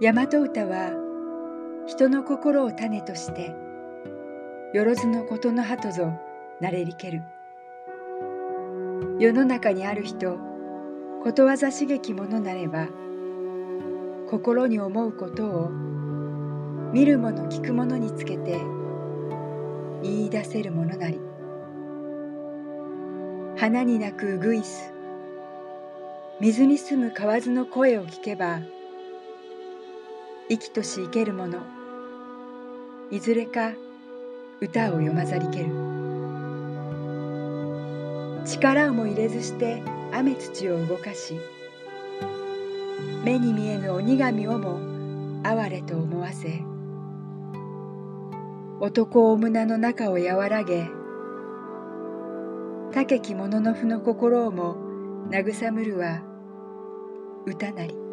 [0.00, 0.92] 大和歌は
[1.88, 3.52] 人の心を種として
[4.72, 6.12] よろずのことの葉とぞ
[6.60, 7.22] なれりける。
[9.18, 10.38] 世の中にある人
[11.24, 12.86] ことわざ刺激ものなれば
[14.30, 15.68] 心に思うことを
[16.92, 18.60] 見る者聞く者につけて
[20.04, 21.20] 言い出せるものなり。
[23.56, 24.92] 花に鳴くウグイス
[26.38, 28.60] 水に住む蛙の声を聞けば
[30.48, 31.58] 生きとし生ける者
[33.10, 33.72] いずれか
[34.60, 35.98] 歌を読まざりける。
[38.48, 41.38] 力をも入れずして雨土を動かし
[43.24, 44.80] 目に見えぬ鬼神をも
[45.42, 46.62] 哀れと思わせ
[48.80, 50.88] 男を胸の中を和らげ
[52.94, 54.76] 竹き者の負の心をも
[55.28, 56.22] 慰むるは
[57.44, 58.07] 歌なり。